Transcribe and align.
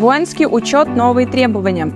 Воинский 0.00 0.46
учет 0.46 0.88
новые 0.88 1.26
требования. 1.26 1.92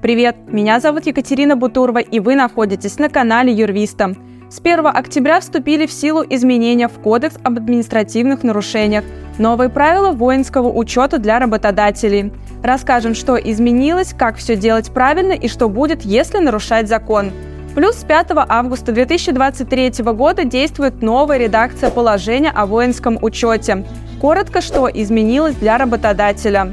Привет, 0.00 0.36
меня 0.46 0.80
зовут 0.80 1.04
Екатерина 1.04 1.54
Бутурова, 1.54 1.98
и 1.98 2.18
вы 2.18 2.34
находитесь 2.34 2.98
на 2.98 3.10
канале 3.10 3.52
Юрвиста. 3.52 4.14
С 4.48 4.58
1 4.58 4.86
октября 4.86 5.38
вступили 5.40 5.84
в 5.84 5.92
силу 5.92 6.24
изменения 6.30 6.88
в 6.88 6.98
Кодекс 6.98 7.36
об 7.42 7.58
административных 7.58 8.42
нарушениях, 8.42 9.04
новые 9.36 9.68
правила 9.68 10.12
воинского 10.12 10.72
учета 10.72 11.18
для 11.18 11.38
работодателей. 11.38 12.32
Расскажем, 12.62 13.14
что 13.14 13.36
изменилось, 13.36 14.14
как 14.14 14.36
все 14.36 14.56
делать 14.56 14.94
правильно 14.94 15.32
и 15.32 15.46
что 15.46 15.68
будет, 15.68 16.06
если 16.06 16.38
нарушать 16.38 16.88
закон. 16.88 17.32
Плюс 17.74 17.96
с 17.96 18.04
5 18.04 18.28
августа 18.48 18.92
2023 18.92 20.04
года 20.12 20.44
действует 20.44 21.02
новая 21.02 21.38
редакция 21.38 21.90
положения 21.90 22.50
о 22.50 22.66
воинском 22.66 23.18
учете. 23.20 23.84
Коротко, 24.20 24.60
что 24.60 24.88
изменилось 24.88 25.56
для 25.56 25.76
работодателя. 25.76 26.72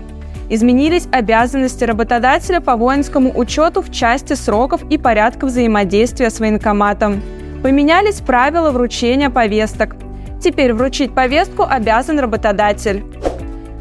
Изменились 0.49 1.07
обязанности 1.11 1.85
работодателя 1.85 2.61
по 2.61 2.75
воинскому 2.75 3.35
учету 3.35 3.81
в 3.81 3.91
части 3.91 4.33
сроков 4.33 4.83
и 4.91 4.99
порядка 4.99 5.47
взаимодействия 5.47 6.29
с 6.29 6.39
военкоматом. 6.39 7.23
Поменялись 7.63 8.21
правила 8.21 8.69
вручения 8.69 9.31
повесток. 9.31 9.95
Теперь 10.39 10.73
вручить 10.73 11.15
повестку 11.15 11.63
обязан 11.63 12.19
работодатель. 12.19 13.03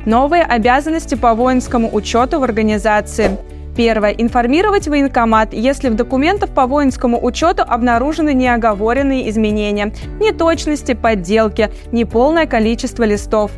Новые 0.06 0.42
обязанности 0.42 1.16
по 1.16 1.34
воинскому 1.34 1.94
учету 1.94 2.40
в 2.40 2.44
организации– 2.44 3.36
Первое. 3.80 4.10
Информировать 4.10 4.88
военкомат, 4.88 5.54
если 5.54 5.88
в 5.88 5.94
документах 5.94 6.50
по 6.50 6.66
воинскому 6.66 7.18
учету 7.24 7.64
обнаружены 7.66 8.34
неоговоренные 8.34 9.30
изменения, 9.30 9.90
неточности, 10.20 10.92
подделки, 10.92 11.70
неполное 11.90 12.44
количество 12.44 13.04
листов. 13.04 13.50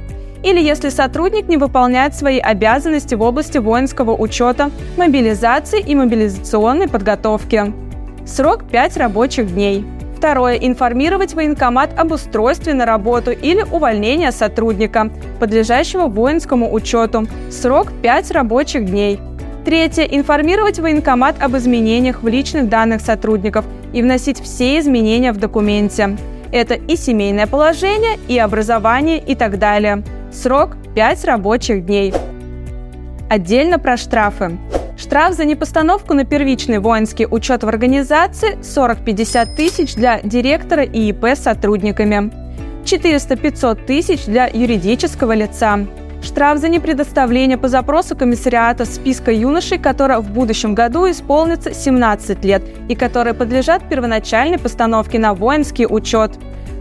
Или 0.45 0.61
если 0.61 0.91
сотрудник 0.91 1.49
не 1.49 1.57
выполняет 1.57 2.15
свои 2.15 2.39
обязанности 2.39 3.17
в 3.17 3.23
области 3.23 3.59
воинского 3.59 4.15
учета, 4.15 4.71
мобилизации 4.97 5.81
и 5.81 5.93
мобилизационной 5.97 6.89
подготовки. 6.89 7.75
Срок 8.25 8.63
5 8.71 8.99
рабочих 8.99 9.53
дней. 9.53 9.85
Второе. 10.17 10.55
Информировать 10.55 11.35
военкомат 11.35 11.99
об 11.99 12.13
устройстве 12.13 12.75
на 12.75 12.87
работу 12.87 13.33
или 13.33 13.63
увольнении 13.63 14.31
сотрудника, 14.31 15.11
подлежащего 15.41 16.07
воинскому 16.07 16.73
учету. 16.73 17.27
Срок 17.51 17.89
5 18.03 18.31
рабочих 18.31 18.85
дней. 18.85 19.19
Третье. 19.65 20.03
Информировать 20.03 20.81
военкомат 20.81 21.41
об 21.41 21.57
изменениях 21.57 22.23
в 22.23 22.29
личных 22.29 22.69
данных 22.69 23.01
сотрудников 23.01 23.65
и 23.93 24.03
вносить 24.03 24.41
все 24.41 24.81
изменения 24.81 25.33
в 25.33 25.37
документе. 25.37 26.17
Это 26.51 26.75
и 26.75 26.97
семейное 26.97 27.47
положение, 27.47 28.19
и 28.29 28.39
образование, 28.39 29.19
и 29.19 29.35
так 29.35 29.59
далее. 29.59 30.03
Срок 30.33 30.77
5 30.95 31.25
рабочих 31.25 31.87
дней. 31.87 32.13
Отдельно 33.31 33.79
про 33.79 33.97
штрафы. 33.97 34.59
Штраф 34.99 35.35
за 35.35 35.45
непостановку 35.45 36.13
на 36.13 36.25
первичный 36.25 36.79
воинский 36.79 37.27
учет 37.27 37.65
в 37.65 37.69
организации 37.69 38.59
40-50 38.59 39.57
тысяч 39.57 39.95
для 39.95 40.21
директора 40.23 40.83
и 40.83 41.09
ИП 41.09 41.25
с 41.25 41.41
сотрудниками. 41.41 42.31
400-500 42.85 43.87
тысяч 43.87 44.25
для 44.25 44.49
юридического 44.53 45.33
лица. 45.33 45.87
Штраф 46.23 46.59
за 46.59 46.69
непредоставление 46.69 47.59
по 47.59 47.69
запросу 47.69 48.17
комиссариата 48.17 48.85
списка 48.85 49.33
юношей, 49.33 49.79
которым 49.79 50.23
в 50.23 50.31
будущем 50.31 50.75
году 50.75 51.11
исполнится 51.11 51.75
17 51.75 52.45
лет 52.45 52.63
и 52.89 52.95
которые 52.95 53.35
подлежат 53.35 53.89
первоначальной 53.89 54.59
постановке 54.59 55.19
на 55.19 55.35
воинский 55.35 55.87
учет. 55.87 56.33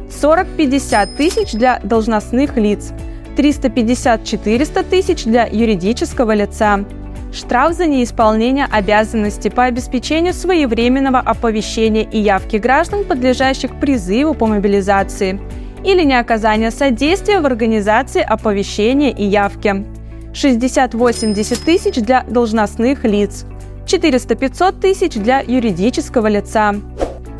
40-50 0.10 1.16
тысяч 1.18 1.54
для 1.54 1.80
должностных 1.80 2.56
лиц, 2.56 2.92
350-400 3.36 4.84
тысяч 4.88 5.24
для 5.24 5.48
юридического 5.48 6.34
лица. 6.34 6.86
Штраф 7.34 7.74
за 7.74 7.88
неисполнение 7.88 8.68
обязанностей 8.70 9.50
по 9.50 9.64
обеспечению 9.64 10.34
своевременного 10.34 11.20
оповещения 11.20 12.04
и 12.04 12.20
явки 12.20 12.58
граждан, 12.58 13.06
подлежащих 13.06 13.80
призыву 13.80 14.36
по 14.36 14.46
мобилизации– 14.46 15.40
или 15.84 16.04
неоказание 16.04 16.72
содействия 16.72 17.40
в 17.40 17.46
организации 17.46 18.22
оповещения 18.22 19.12
и 19.12 19.24
явки. 19.24 19.86
60-80 20.34 21.66
тысяч 21.66 21.96
для 21.96 22.24
должностных 22.24 23.04
лиц, 23.04 23.46
400-500 23.86 24.80
тысяч 24.80 25.14
для 25.16 25.40
юридического 25.40 26.28
лица. 26.28 26.76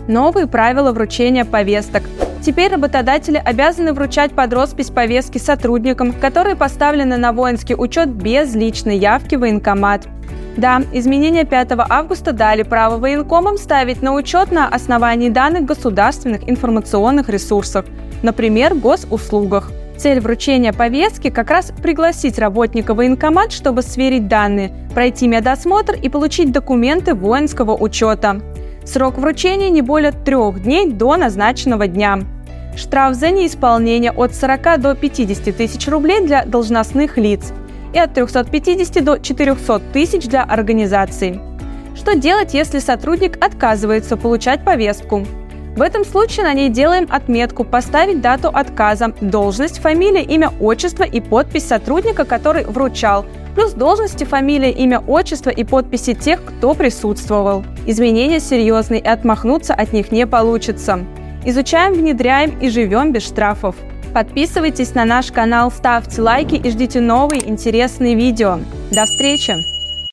Новые 0.08 0.48
правила 0.48 0.92
вручения 0.92 1.46
повесток. 1.46 2.04
Теперь 2.44 2.72
работодатели 2.72 3.38
обязаны 3.38 3.94
вручать 3.94 4.32
под 4.32 4.52
роспись 4.52 4.90
повестки 4.90 5.38
сотрудникам, 5.38 6.12
которые 6.12 6.56
поставлены 6.56 7.18
на 7.18 7.34
воинский 7.34 7.76
учет 7.76 8.10
без 8.10 8.56
личной 8.56 8.98
явки 8.98 9.36
в 9.36 9.42
военкомат. 9.42 10.08
Да, 10.58 10.82
изменения 10.92 11.46
5 11.46 11.72
августа 11.90 12.34
дали 12.34 12.64
право 12.64 12.98
военкомам 12.98 13.58
ставить 13.58 14.02
на 14.02 14.14
учет 14.14 14.52
на 14.52 14.68
основании 14.68 15.30
данных 15.30 15.66
государственных 15.66 16.50
информационных 16.50 17.30
ресурсов– 17.30 17.86
например, 18.24 18.76
госуслугах. 18.76 19.72
Цель 19.98 20.20
вручения 20.20 20.74
повестки 20.74 21.30
как 21.30 21.52
раз 21.52 21.72
пригласить 21.84 22.40
работника 22.40 22.96
военкомат, 22.96 23.52
чтобы 23.52 23.84
сверить 23.84 24.28
данные, 24.28 24.72
пройти 24.94 25.28
медосмотр 25.28 25.94
и 25.94 26.10
получить 26.10 26.52
документы 26.52 27.14
воинского 27.14 27.76
учета. 27.76 28.42
Срок 28.84 29.20
вручения 29.20 29.70
не 29.70 29.84
более 29.84 30.12
трех 30.12 30.64
дней 30.64 30.90
до 30.92 31.18
назначенного 31.18 31.88
дня. 31.88 32.20
Штраф 32.76 33.16
за 33.16 33.30
неисполнение 33.30 34.12
от 34.12 34.34
40 34.34 34.82
до 34.82 34.96
50 34.96 35.56
тысяч 35.56 35.88
рублей 35.88 36.22
для 36.22 36.46
должностных 36.46 37.18
лиц 37.18 37.54
и 37.94 38.00
от 38.00 38.14
350 38.14 39.04
до 39.04 39.18
400 39.18 39.80
тысяч 39.94 40.28
для 40.28 40.44
организаций. 40.44 41.40
Что 41.96 42.16
делать, 42.16 42.54
если 42.54 42.80
сотрудник 42.80 43.44
отказывается 43.44 44.18
получать 44.18 44.64
повестку? 44.64 45.26
В 45.76 45.82
этом 45.82 46.04
случае 46.04 46.44
на 46.44 46.54
ней 46.54 46.70
делаем 46.70 47.08
отметку 47.10 47.64
«Поставить 47.64 48.20
дату 48.20 48.50
отказа», 48.50 49.14
должность, 49.22 49.80
фамилия, 49.80 50.22
имя, 50.22 50.52
отчество 50.60 51.04
и 51.04 51.22
подпись 51.22 51.66
сотрудника, 51.66 52.26
который 52.26 52.66
вручал, 52.66 53.26
плюс 53.56 53.72
должности, 53.72 54.26
фамилия, 54.26 54.72
имя, 54.72 55.00
отчество 55.00 55.50
и 55.50 55.64
подписи 55.64 56.14
тех, 56.14 56.44
кто 56.44 56.74
присутствовал. 56.74 57.64
Изменения 57.86 58.42
серьезные 58.42 59.00
и 59.00 59.08
отмахнуться 59.08 59.74
от 59.74 59.94
них 59.94 60.12
не 60.12 60.28
получится. 60.28 61.00
Изучаем, 61.46 61.94
внедряем 61.94 62.60
и 62.60 62.70
живем 62.70 63.14
без 63.14 63.24
штрафов. 63.24 63.76
Подписывайтесь 64.14 64.94
на 64.94 65.06
наш 65.06 65.32
канал, 65.32 65.72
ставьте 65.72 66.22
лайки 66.22 66.56
и 66.56 66.70
ждите 66.70 67.00
новые 67.00 67.48
интересные 67.48 68.16
видео. 68.16 68.60
До 68.92 69.06
встречи! 69.06 69.81